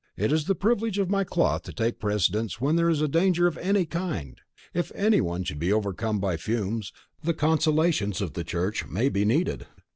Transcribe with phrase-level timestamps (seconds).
[0.17, 3.55] It is the privilege of my cloth to take precedence when there is danger of
[3.59, 4.41] any kind.
[4.73, 9.25] If any one should be overcome by fumes, the consolations of the church may be
[9.25, 9.67] needed."